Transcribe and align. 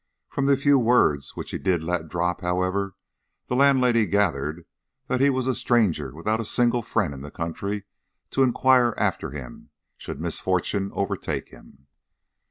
From 0.29 0.47
the 0.47 0.57
few 0.57 0.79
words 0.79 1.35
which 1.35 1.51
he 1.51 1.59
did 1.59 1.83
let 1.83 2.09
drop, 2.09 2.41
however, 2.41 2.95
the 3.45 3.55
landlady 3.55 4.07
gathered 4.07 4.65
that 5.05 5.21
he 5.21 5.29
was 5.29 5.45
a 5.45 5.53
stranger 5.53 6.11
without 6.11 6.39
a 6.41 6.43
single 6.43 6.81
friend 6.81 7.13
in 7.13 7.21
the 7.21 7.29
country 7.29 7.83
to 8.31 8.41
inquire 8.41 8.95
after 8.97 9.29
him 9.29 9.69
should 9.97 10.19
misfortune 10.19 10.89
overtake 10.95 11.49
him. 11.49 11.85